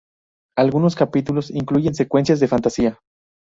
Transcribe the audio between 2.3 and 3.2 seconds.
de fantasía.